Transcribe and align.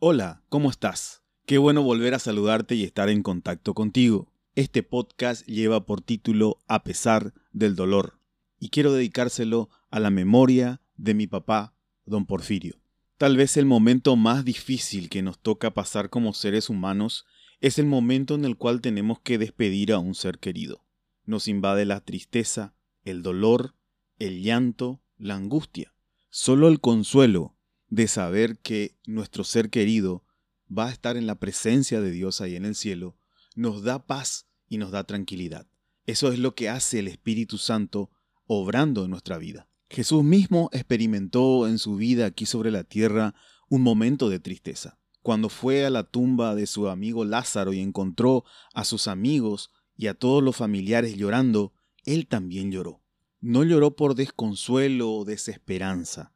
Hola, 0.00 0.44
¿cómo 0.48 0.70
estás? 0.70 1.24
Qué 1.44 1.58
bueno 1.58 1.82
volver 1.82 2.14
a 2.14 2.20
saludarte 2.20 2.76
y 2.76 2.84
estar 2.84 3.08
en 3.08 3.24
contacto 3.24 3.74
contigo. 3.74 4.30
Este 4.54 4.84
podcast 4.84 5.44
lleva 5.48 5.86
por 5.86 6.02
título 6.02 6.60
A 6.68 6.84
pesar 6.84 7.34
del 7.50 7.74
dolor 7.74 8.20
y 8.60 8.68
quiero 8.68 8.92
dedicárselo 8.92 9.70
a 9.90 9.98
la 9.98 10.10
memoria 10.10 10.80
de 10.96 11.14
mi 11.14 11.26
papá, 11.26 11.74
don 12.04 12.26
Porfirio. 12.26 12.80
Tal 13.16 13.36
vez 13.36 13.56
el 13.56 13.66
momento 13.66 14.14
más 14.14 14.44
difícil 14.44 15.08
que 15.08 15.20
nos 15.20 15.40
toca 15.40 15.74
pasar 15.74 16.10
como 16.10 16.32
seres 16.32 16.70
humanos 16.70 17.26
es 17.58 17.80
el 17.80 17.86
momento 17.86 18.36
en 18.36 18.44
el 18.44 18.56
cual 18.56 18.80
tenemos 18.80 19.18
que 19.18 19.36
despedir 19.36 19.92
a 19.92 19.98
un 19.98 20.14
ser 20.14 20.38
querido. 20.38 20.84
Nos 21.24 21.48
invade 21.48 21.84
la 21.86 22.04
tristeza, 22.04 22.72
el 23.02 23.22
dolor, 23.22 23.74
el 24.20 24.44
llanto, 24.44 25.02
la 25.16 25.34
angustia. 25.34 25.92
Solo 26.30 26.68
el 26.68 26.78
consuelo 26.78 27.57
de 27.88 28.08
saber 28.08 28.58
que 28.58 28.96
nuestro 29.06 29.44
ser 29.44 29.70
querido 29.70 30.24
va 30.76 30.86
a 30.86 30.92
estar 30.92 31.16
en 31.16 31.26
la 31.26 31.38
presencia 31.38 32.00
de 32.00 32.10
Dios 32.10 32.40
ahí 32.40 32.56
en 32.56 32.64
el 32.64 32.74
cielo, 32.74 33.16
nos 33.54 33.82
da 33.82 34.06
paz 34.06 34.46
y 34.68 34.78
nos 34.78 34.90
da 34.90 35.04
tranquilidad. 35.04 35.66
Eso 36.06 36.32
es 36.32 36.38
lo 36.38 36.54
que 36.54 36.68
hace 36.68 36.98
el 36.98 37.08
Espíritu 37.08 37.58
Santo 37.58 38.10
obrando 38.46 39.04
en 39.04 39.10
nuestra 39.10 39.38
vida. 39.38 39.68
Jesús 39.90 40.22
mismo 40.22 40.68
experimentó 40.72 41.66
en 41.66 41.78
su 41.78 41.96
vida 41.96 42.26
aquí 42.26 42.46
sobre 42.46 42.70
la 42.70 42.84
tierra 42.84 43.34
un 43.68 43.82
momento 43.82 44.28
de 44.28 44.38
tristeza. 44.38 44.98
Cuando 45.22 45.48
fue 45.48 45.84
a 45.84 45.90
la 45.90 46.04
tumba 46.04 46.54
de 46.54 46.66
su 46.66 46.88
amigo 46.88 47.24
Lázaro 47.24 47.72
y 47.72 47.80
encontró 47.80 48.44
a 48.74 48.84
sus 48.84 49.08
amigos 49.08 49.70
y 49.96 50.06
a 50.06 50.14
todos 50.14 50.42
los 50.42 50.56
familiares 50.56 51.16
llorando, 51.16 51.72
él 52.04 52.26
también 52.26 52.70
lloró. 52.70 53.02
No 53.40 53.64
lloró 53.64 53.96
por 53.96 54.14
desconsuelo 54.14 55.12
o 55.12 55.24
desesperanza, 55.24 56.32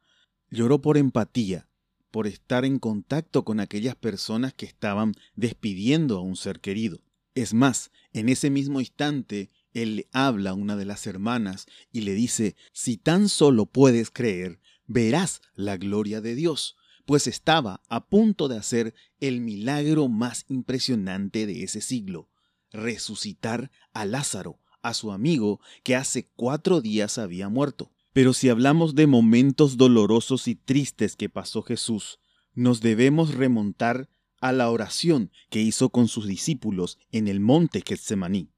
lloró 0.53 0.83
por 0.83 0.99
empatía, 0.99 1.67
por 2.11 2.27
estar 2.27 2.65
en 2.65 2.79
contacto 2.79 3.45
con 3.45 3.59
aquellas 3.59 3.97
personas 3.97 4.53
que 4.53 4.67
estaban 4.67 5.15
despidiendo 5.35 6.19
a 6.19 6.21
un 6.21 6.37
ser 6.37 6.61
querido. 6.61 7.01
Es 7.35 7.55
más, 7.55 7.91
en 8.13 8.29
ese 8.29 8.51
mismo 8.51 8.79
instante, 8.79 9.51
él 9.73 9.97
le 9.97 10.09
habla 10.13 10.51
a 10.51 10.55
una 10.55 10.77
de 10.77 10.85
las 10.85 11.07
hermanas 11.07 11.67
y 11.91 12.03
le 12.03 12.13
dice, 12.13 12.55
si 12.73 12.99
tan 12.99 13.31
solo 13.31 13.65
puedes 13.65 14.11
creer, 14.11 14.61
verás 14.87 15.41
la 15.55 15.79
gloria 15.79 16.21
de 16.21 16.35
Dios, 16.35 16.77
pues 17.07 17.27
estaba 17.27 17.81
a 17.89 18.07
punto 18.07 18.49
de 18.49 18.59
hacer 18.59 18.95
el 19.21 19.41
milagro 19.41 20.09
más 20.09 20.45
impresionante 20.49 21.47
de 21.47 21.63
ese 21.63 21.81
siglo, 21.81 22.29
resucitar 22.71 23.71
a 23.95 24.05
Lázaro, 24.05 24.61
a 24.83 24.93
su 24.93 25.13
amigo 25.13 25.61
que 25.83 25.97
hace 25.97 26.29
cuatro 26.37 26.83
días 26.83 27.17
había 27.17 27.49
muerto. 27.49 27.91
Pero 28.13 28.35
si 28.35 28.51
hablamos 28.51 28.95
de 28.95 29.07
momentos 29.07 29.79
dolorosos 29.79 30.47
y 30.47 30.55
tristes 30.55 31.17
que 31.17 31.31
pasó 31.31 31.63
Jesús, 31.63 32.19
nos 32.55 32.81
debemos 32.81 33.35
remontar 33.35 34.11
a 34.41 34.53
la 34.53 34.69
oración 34.71 35.31
que 35.49 35.61
hizo 35.61 35.89
con 35.89 36.09
sus 36.09 36.27
discípulos 36.27 36.99
en 37.11 37.27
el 37.27 37.41
monte 37.41 37.83
Getsemaní. 37.87 38.51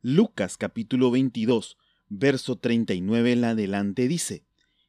Lucas 0.00 0.56
capítulo 0.56 1.10
22, 1.10 1.76
verso 2.08 2.56
39 2.56 3.32
en 3.32 3.44
adelante 3.44 4.06
dice, 4.06 4.44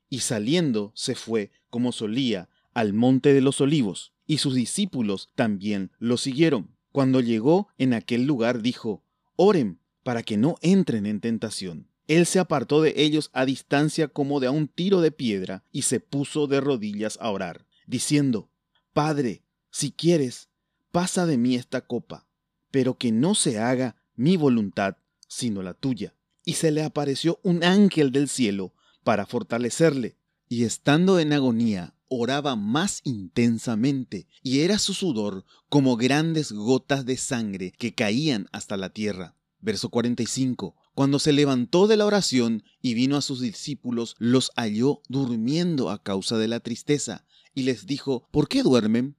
Y 0.09 0.19
saliendo 0.19 0.92
se 0.94 1.16
fue, 1.16 1.52
como 1.72 1.92
solía, 1.92 2.50
al 2.73 2.94
monte 2.94 3.34
de 3.34 3.42
los 3.42 3.59
olivos, 3.59 4.14
y 4.28 4.38
sus 4.38 4.53
discípulos 4.53 5.31
también 5.36 5.92
lo 5.97 6.17
siguieron. 6.17 6.75
Cuando 6.92 7.22
llegó 7.22 7.69
en 7.78 7.94
aquel 7.94 8.25
lugar 8.25 8.62
dijo, 8.62 9.03
Oren 9.36 9.80
para 10.03 10.22
que 10.22 10.38
no 10.38 10.58
entren 10.62 11.08
en 11.08 11.22
tentación. 11.22 11.88
Él 12.08 12.25
se 12.25 12.39
apartó 12.39 12.81
de 12.81 12.94
ellos 12.98 13.30
a 13.34 13.45
distancia 13.45 14.08
como 14.08 14.39
de 14.39 14.48
a 14.48 14.52
un 14.52 14.67
tiro 14.67 15.02
de 15.02 15.11
piedra 15.11 15.64
y 15.72 15.84
se 15.84 16.00
puso 16.00 16.47
de 16.47 16.62
rodillas 16.62 17.17
a 17.20 17.31
orar, 17.31 17.66
diciendo, 17.88 18.50
Padre, 18.94 19.44
si 19.72 19.92
quieres, 19.92 20.50
pasa 20.92 21.25
de 21.25 21.38
mí 21.38 21.56
esta 21.56 21.81
copa, 21.81 22.28
pero 22.72 22.97
que 22.97 23.12
no 23.12 23.36
se 23.36 23.59
haga 23.59 23.95
mi 24.16 24.38
voluntad, 24.38 24.97
sino 25.28 25.64
la 25.64 25.73
tuya. 25.73 26.14
Y 26.45 26.53
se 26.53 26.72
le 26.72 26.84
apareció 26.84 27.40
un 27.44 27.63
ángel 27.63 28.12
del 28.12 28.30
cielo 28.30 28.74
para 29.03 29.25
fortalecerle, 29.25 30.18
y 30.47 30.63
estando 30.63 31.19
en 31.19 31.34
agonía, 31.34 31.96
oraba 32.07 32.56
más 32.56 33.01
intensamente, 33.03 34.28
y 34.44 34.59
era 34.59 34.78
su 34.78 34.94
sudor 34.94 35.44
como 35.69 35.97
grandes 35.97 36.51
gotas 36.51 37.06
de 37.06 37.18
sangre 37.18 37.72
que 37.72 37.96
caían 37.96 38.47
hasta 38.51 38.78
la 38.78 38.90
tierra. 38.90 39.35
Verso 39.59 39.90
45. 39.90 40.75
Cuando 40.95 41.19
se 41.19 41.33
levantó 41.33 41.88
de 41.88 41.97
la 41.97 42.06
oración 42.06 42.63
y 42.81 42.94
vino 42.94 43.17
a 43.17 43.22
sus 43.22 43.41
discípulos, 43.41 44.16
los 44.17 44.51
halló 44.56 45.01
durmiendo 45.09 45.89
a 45.89 46.01
causa 46.01 46.38
de 46.38 46.47
la 46.47 46.61
tristeza, 46.61 47.25
y 47.53 47.63
les 47.63 47.85
dijo, 47.85 48.28
¿por 48.31 48.47
qué 48.47 48.63
duermen? 48.63 49.17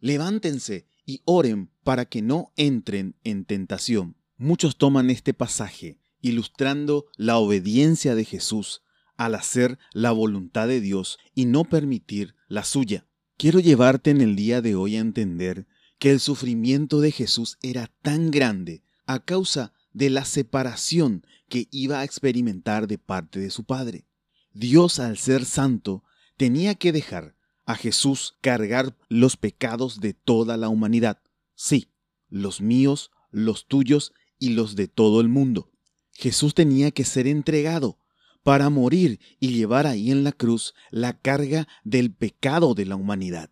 Levántense 0.00 0.86
y 1.04 1.20
oren 1.24 1.70
para 1.82 2.06
que 2.06 2.22
no 2.22 2.52
entren 2.56 3.16
en 3.24 3.44
tentación. 3.44 4.16
Muchos 4.36 4.78
toman 4.78 5.10
este 5.10 5.34
pasaje 5.34 5.98
ilustrando 6.20 7.06
la 7.16 7.38
obediencia 7.38 8.14
de 8.14 8.24
Jesús 8.24 8.82
al 9.16 9.34
hacer 9.34 9.78
la 9.92 10.12
voluntad 10.12 10.68
de 10.68 10.80
Dios 10.80 11.18
y 11.34 11.46
no 11.46 11.64
permitir 11.64 12.34
la 12.48 12.64
suya. 12.64 13.06
Quiero 13.36 13.60
llevarte 13.60 14.10
en 14.10 14.20
el 14.20 14.36
día 14.36 14.62
de 14.62 14.74
hoy 14.74 14.96
a 14.96 15.00
entender 15.00 15.66
que 15.98 16.10
el 16.10 16.20
sufrimiento 16.20 17.00
de 17.00 17.10
Jesús 17.10 17.58
era 17.62 17.92
tan 18.02 18.30
grande 18.30 18.82
a 19.06 19.24
causa 19.24 19.72
de 19.98 20.10
la 20.10 20.24
separación 20.24 21.26
que 21.48 21.66
iba 21.72 21.98
a 21.98 22.04
experimentar 22.04 22.86
de 22.86 22.98
parte 22.98 23.40
de 23.40 23.50
su 23.50 23.64
Padre. 23.64 24.06
Dios 24.52 25.00
al 25.00 25.18
ser 25.18 25.44
santo 25.44 26.04
tenía 26.36 26.76
que 26.76 26.92
dejar 26.92 27.34
a 27.66 27.74
Jesús 27.74 28.36
cargar 28.40 28.96
los 29.08 29.36
pecados 29.36 30.00
de 30.00 30.14
toda 30.14 30.56
la 30.56 30.68
humanidad. 30.68 31.20
Sí, 31.56 31.90
los 32.28 32.60
míos, 32.60 33.10
los 33.32 33.66
tuyos 33.66 34.12
y 34.38 34.50
los 34.50 34.76
de 34.76 34.86
todo 34.86 35.20
el 35.20 35.28
mundo. 35.28 35.72
Jesús 36.12 36.54
tenía 36.54 36.92
que 36.92 37.04
ser 37.04 37.26
entregado 37.26 37.98
para 38.44 38.70
morir 38.70 39.18
y 39.40 39.48
llevar 39.48 39.88
ahí 39.88 40.12
en 40.12 40.22
la 40.22 40.30
cruz 40.30 40.74
la 40.90 41.18
carga 41.18 41.66
del 41.82 42.14
pecado 42.14 42.74
de 42.74 42.86
la 42.86 42.94
humanidad. 42.94 43.50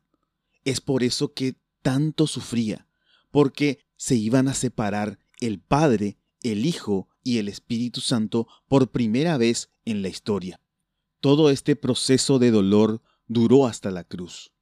Es 0.64 0.80
por 0.80 1.02
eso 1.02 1.34
que 1.34 1.56
tanto 1.82 2.28
sufría, 2.28 2.86
porque 3.32 3.80
se 3.96 4.14
iban 4.14 4.46
a 4.46 4.54
separar 4.54 5.18
el 5.40 5.58
Padre, 5.60 6.18
el 6.42 6.66
Hijo 6.66 7.08
y 7.22 7.38
el 7.38 7.48
Espíritu 7.48 8.00
Santo 8.00 8.46
por 8.68 8.90
primera 8.90 9.36
vez 9.36 9.70
en 9.84 10.02
la 10.02 10.08
historia. 10.08 10.60
Todo 11.20 11.50
este 11.50 11.76
proceso 11.76 12.38
de 12.38 12.50
dolor 12.50 13.02
duró 13.26 13.66
hasta 13.66 13.90
la 13.90 14.04
cruz. 14.04 14.52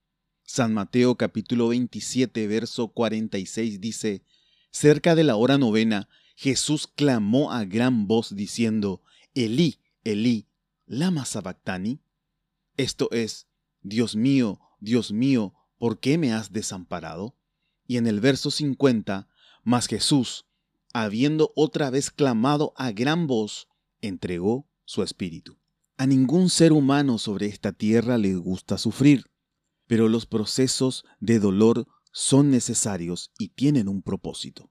San 0.42 0.74
Mateo 0.74 1.16
capítulo 1.16 1.68
27 1.68 2.46
verso 2.46 2.88
46 2.88 3.80
dice, 3.80 4.22
Cerca 4.70 5.14
de 5.14 5.24
la 5.24 5.36
hora 5.36 5.58
novena, 5.58 6.08
Jesús 6.36 6.86
clamó 6.86 7.52
a 7.52 7.64
gran 7.64 8.06
voz 8.06 8.34
diciendo, 8.34 9.02
Elí, 9.34 9.80
Elí, 10.04 10.48
lama 10.86 11.24
sabactani. 11.24 12.00
Esto 12.76 13.08
es, 13.12 13.46
Dios 13.82 14.16
mío, 14.16 14.60
Dios 14.80 15.12
mío, 15.12 15.54
¿por 15.78 16.00
qué 16.00 16.18
me 16.18 16.32
has 16.32 16.52
desamparado? 16.52 17.36
Y 17.86 17.96
en 17.96 18.06
el 18.06 18.20
verso 18.20 18.50
50, 18.50 19.28
mas 19.62 19.86
Jesús, 19.86 20.46
habiendo 20.94 21.52
otra 21.56 21.90
vez 21.90 22.10
clamado 22.10 22.72
a 22.76 22.92
gran 22.92 23.26
voz, 23.26 23.68
entregó 24.00 24.66
su 24.84 25.02
espíritu. 25.02 25.58
A 25.98 26.06
ningún 26.06 26.48
ser 26.48 26.72
humano 26.72 27.18
sobre 27.18 27.46
esta 27.46 27.72
tierra 27.72 28.16
le 28.16 28.34
gusta 28.36 28.78
sufrir, 28.78 29.26
pero 29.86 30.08
los 30.08 30.24
procesos 30.24 31.04
de 31.20 31.40
dolor 31.40 31.86
son 32.12 32.50
necesarios 32.50 33.32
y 33.38 33.48
tienen 33.48 33.88
un 33.88 34.02
propósito. 34.02 34.70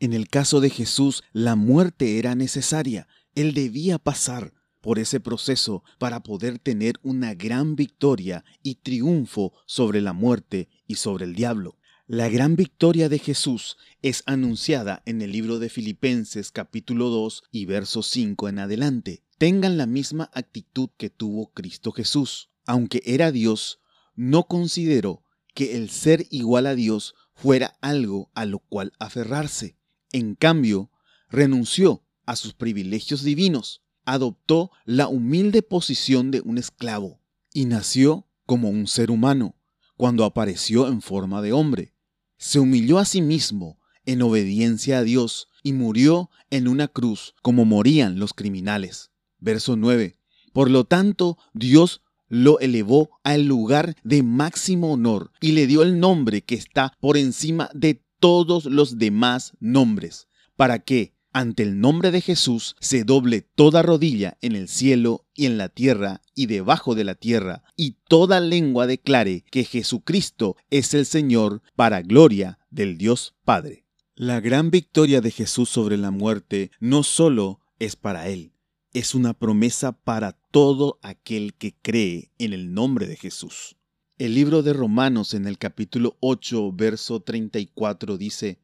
En 0.00 0.14
el 0.14 0.28
caso 0.28 0.60
de 0.60 0.70
Jesús, 0.70 1.22
la 1.32 1.54
muerte 1.54 2.18
era 2.18 2.34
necesaria. 2.34 3.06
Él 3.34 3.52
debía 3.52 3.98
pasar 3.98 4.54
por 4.80 4.98
ese 4.98 5.20
proceso 5.20 5.82
para 5.98 6.22
poder 6.22 6.58
tener 6.58 6.94
una 7.02 7.34
gran 7.34 7.76
victoria 7.76 8.44
y 8.62 8.76
triunfo 8.76 9.52
sobre 9.66 10.00
la 10.00 10.14
muerte 10.14 10.68
y 10.86 10.94
sobre 10.94 11.26
el 11.26 11.34
diablo. 11.34 11.78
La 12.10 12.30
gran 12.30 12.56
victoria 12.56 13.10
de 13.10 13.18
Jesús 13.18 13.76
es 14.00 14.22
anunciada 14.24 15.02
en 15.04 15.20
el 15.20 15.30
libro 15.30 15.58
de 15.58 15.68
Filipenses 15.68 16.50
capítulo 16.50 17.10
2 17.10 17.42
y 17.50 17.66
verso 17.66 18.02
5 18.02 18.48
en 18.48 18.60
adelante. 18.60 19.22
Tengan 19.36 19.76
la 19.76 19.84
misma 19.84 20.30
actitud 20.32 20.88
que 20.96 21.10
tuvo 21.10 21.52
Cristo 21.52 21.92
Jesús. 21.92 22.48
Aunque 22.64 23.02
era 23.04 23.30
Dios, 23.30 23.80
no 24.16 24.44
consideró 24.44 25.22
que 25.54 25.76
el 25.76 25.90
ser 25.90 26.26
igual 26.30 26.66
a 26.66 26.74
Dios 26.74 27.14
fuera 27.34 27.76
algo 27.82 28.30
a 28.32 28.46
lo 28.46 28.60
cual 28.60 28.94
aferrarse. 28.98 29.76
En 30.10 30.34
cambio, 30.34 30.90
renunció 31.28 32.06
a 32.24 32.36
sus 32.36 32.54
privilegios 32.54 33.22
divinos 33.22 33.82
adoptó 34.06 34.70
la 34.86 35.08
humilde 35.08 35.60
posición 35.60 36.30
de 36.30 36.40
un 36.40 36.56
esclavo 36.56 37.20
y 37.52 37.66
nació 37.66 38.26
como 38.46 38.70
un 38.70 38.86
ser 38.86 39.10
humano 39.10 39.56
cuando 39.98 40.24
apareció 40.24 40.88
en 40.88 41.02
forma 41.02 41.42
de 41.42 41.52
hombre. 41.52 41.92
Se 42.38 42.60
humilló 42.60 42.98
a 42.98 43.04
sí 43.04 43.20
mismo 43.20 43.78
en 44.06 44.22
obediencia 44.22 44.98
a 44.98 45.02
Dios 45.02 45.48
y 45.62 45.72
murió 45.72 46.30
en 46.50 46.68
una 46.68 46.88
cruz 46.88 47.34
como 47.42 47.64
morían 47.64 48.18
los 48.18 48.32
criminales. 48.32 49.10
Verso 49.38 49.76
9. 49.76 50.16
Por 50.52 50.70
lo 50.70 50.84
tanto, 50.84 51.36
Dios 51.52 52.02
lo 52.28 52.60
elevó 52.60 53.10
al 53.24 53.46
lugar 53.46 53.96
de 54.04 54.22
máximo 54.22 54.92
honor 54.92 55.32
y 55.40 55.52
le 55.52 55.66
dio 55.66 55.82
el 55.82 55.98
nombre 55.98 56.42
que 56.42 56.54
está 56.54 56.92
por 57.00 57.16
encima 57.16 57.70
de 57.74 58.02
todos 58.20 58.66
los 58.66 58.98
demás 58.98 59.52
nombres, 59.60 60.28
para 60.56 60.78
que, 60.78 61.14
ante 61.32 61.62
el 61.62 61.80
nombre 61.80 62.10
de 62.10 62.20
Jesús, 62.20 62.74
se 62.80 63.04
doble 63.04 63.42
toda 63.42 63.82
rodilla 63.82 64.38
en 64.40 64.56
el 64.56 64.68
cielo 64.68 65.26
y 65.34 65.46
en 65.46 65.58
la 65.58 65.68
tierra 65.68 66.22
y 66.34 66.46
debajo 66.46 66.94
de 66.94 67.04
la 67.04 67.14
tierra, 67.14 67.62
y 67.76 67.96
toda 68.08 68.40
lengua 68.40 68.86
declare 68.86 69.44
que 69.50 69.64
Jesucristo 69.64 70.56
es 70.70 70.94
el 70.94 71.06
Señor 71.06 71.62
para 71.76 72.02
gloria 72.02 72.58
del 72.70 72.98
Dios 72.98 73.34
Padre. 73.44 73.84
La 74.14 74.40
gran 74.40 74.70
victoria 74.70 75.20
de 75.20 75.30
Jesús 75.30 75.68
sobre 75.68 75.96
la 75.96 76.10
muerte 76.10 76.70
no 76.80 77.02
solo 77.02 77.60
es 77.78 77.94
para 77.94 78.28
Él, 78.28 78.52
es 78.92 79.14
una 79.14 79.34
promesa 79.34 79.92
para 79.92 80.32
todo 80.32 80.98
aquel 81.02 81.54
que 81.54 81.76
cree 81.80 82.32
en 82.38 82.52
el 82.52 82.74
nombre 82.74 83.06
de 83.06 83.16
Jesús. 83.16 83.76
El 84.18 84.34
libro 84.34 84.64
de 84.64 84.72
Romanos 84.72 85.34
en 85.34 85.46
el 85.46 85.58
capítulo 85.58 86.16
8, 86.18 86.72
verso 86.72 87.20
34 87.20 88.18
dice, 88.18 88.58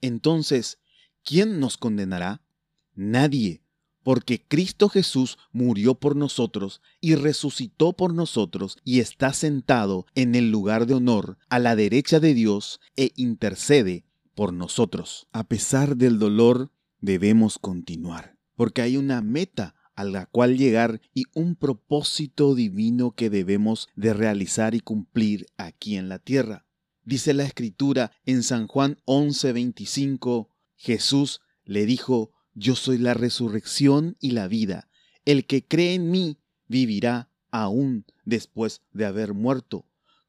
Entonces, 0.00 0.78
¿quién 1.24 1.60
nos 1.60 1.76
condenará? 1.76 2.42
Nadie, 2.94 3.62
porque 4.02 4.44
Cristo 4.46 4.88
Jesús 4.88 5.38
murió 5.52 5.94
por 5.94 6.16
nosotros 6.16 6.80
y 7.00 7.14
resucitó 7.14 7.92
por 7.92 8.14
nosotros 8.14 8.78
y 8.84 9.00
está 9.00 9.32
sentado 9.32 10.06
en 10.14 10.34
el 10.34 10.50
lugar 10.50 10.86
de 10.86 10.94
honor 10.94 11.38
a 11.48 11.58
la 11.58 11.76
derecha 11.76 12.20
de 12.20 12.34
Dios 12.34 12.80
e 12.96 13.12
intercede 13.16 14.04
por 14.34 14.52
nosotros. 14.52 15.28
A 15.32 15.44
pesar 15.44 15.96
del 15.96 16.18
dolor, 16.18 16.72
debemos 17.00 17.58
continuar 17.58 18.40
porque 18.60 18.82
hay 18.82 18.98
una 18.98 19.22
meta 19.22 19.74
a 19.94 20.04
la 20.04 20.26
cual 20.26 20.58
llegar 20.58 21.00
y 21.14 21.22
un 21.32 21.56
propósito 21.56 22.54
divino 22.54 23.12
que 23.12 23.30
debemos 23.30 23.88
de 23.96 24.12
realizar 24.12 24.74
y 24.74 24.80
cumplir 24.80 25.46
aquí 25.56 25.96
en 25.96 26.10
la 26.10 26.18
tierra. 26.18 26.66
Dice 27.02 27.32
la 27.32 27.44
escritura 27.44 28.12
en 28.26 28.42
San 28.42 28.66
Juan 28.66 28.98
11:25, 29.06 30.48
Jesús 30.80 31.42
le 31.64 31.84
dijo, 31.84 32.32
yo 32.54 32.74
soy 32.74 32.96
la 32.96 33.12
resurrección 33.12 34.16
y 34.18 34.30
la 34.30 34.48
vida. 34.48 34.88
El 35.26 35.44
que 35.44 35.62
cree 35.62 35.92
en 35.92 36.10
mí 36.10 36.38
vivirá 36.68 37.28
aún 37.50 38.06
después 38.24 38.80
de 38.90 39.04
haber 39.04 39.34
muerto. 39.34 39.84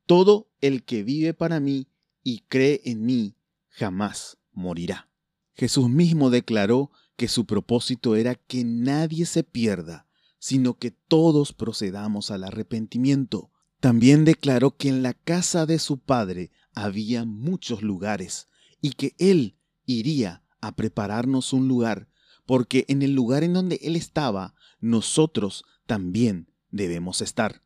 Todo 0.05 0.51
el 0.59 0.83
que 0.83 1.03
vive 1.03 1.33
para 1.33 1.61
mí 1.61 1.87
y 2.21 2.39
cree 2.49 2.81
en 2.83 3.05
mí 3.05 3.37
jamás 3.69 4.39
morirá. 4.51 5.09
Jesús 5.55 5.87
mismo 5.87 6.29
declaró 6.29 6.91
que 7.15 7.29
su 7.29 7.45
propósito 7.45 8.17
era 8.17 8.35
que 8.35 8.65
nadie 8.65 9.25
se 9.25 9.45
pierda, 9.45 10.09
sino 10.37 10.77
que 10.77 10.91
todos 10.91 11.53
procedamos 11.53 12.29
al 12.29 12.43
arrepentimiento. 12.43 13.51
También 13.79 14.25
declaró 14.25 14.75
que 14.75 14.89
en 14.89 15.01
la 15.01 15.13
casa 15.13 15.65
de 15.65 15.79
su 15.79 15.99
Padre 15.99 16.51
había 16.73 17.23
muchos 17.23 17.83
lugares 17.83 18.49
y 18.81 18.91
que 18.91 19.15
Él 19.17 19.55
iría 19.91 20.43
a 20.61 20.75
prepararnos 20.75 21.53
un 21.53 21.67
lugar, 21.67 22.07
porque 22.45 22.85
en 22.87 23.01
el 23.01 23.13
lugar 23.13 23.43
en 23.43 23.53
donde 23.53 23.79
Él 23.83 23.95
estaba, 23.95 24.55
nosotros 24.79 25.63
también 25.85 26.47
debemos 26.69 27.21
estar. 27.21 27.63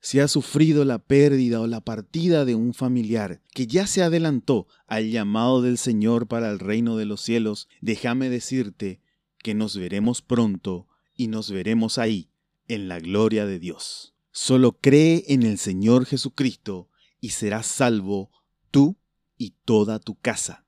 Si 0.00 0.20
has 0.20 0.30
sufrido 0.30 0.84
la 0.84 0.98
pérdida 0.98 1.60
o 1.60 1.66
la 1.66 1.80
partida 1.80 2.44
de 2.44 2.54
un 2.54 2.74
familiar 2.74 3.40
que 3.52 3.66
ya 3.66 3.86
se 3.86 4.02
adelantó 4.02 4.66
al 4.86 5.10
llamado 5.10 5.62
del 5.62 5.78
Señor 5.78 6.28
para 6.28 6.50
el 6.50 6.58
reino 6.58 6.98
de 6.98 7.06
los 7.06 7.22
cielos, 7.22 7.68
déjame 7.80 8.28
decirte 8.28 9.00
que 9.38 9.54
nos 9.54 9.76
veremos 9.78 10.20
pronto 10.20 10.88
y 11.16 11.28
nos 11.28 11.50
veremos 11.50 11.96
ahí, 11.96 12.28
en 12.68 12.88
la 12.88 12.98
gloria 12.98 13.46
de 13.46 13.58
Dios. 13.58 14.14
Solo 14.30 14.78
cree 14.78 15.24
en 15.28 15.42
el 15.42 15.58
Señor 15.58 16.06
Jesucristo 16.06 16.88
y 17.20 17.30
serás 17.30 17.66
salvo 17.66 18.30
tú 18.70 18.98
y 19.38 19.54
toda 19.64 20.00
tu 20.00 20.16
casa. 20.16 20.63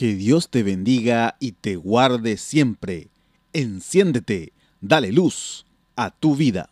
Que 0.00 0.14
Dios 0.14 0.48
te 0.48 0.62
bendiga 0.62 1.36
y 1.40 1.52
te 1.52 1.76
guarde 1.76 2.38
siempre. 2.38 3.10
Enciéndete, 3.52 4.54
dale 4.80 5.12
luz 5.12 5.66
a 5.94 6.10
tu 6.10 6.34
vida. 6.34 6.70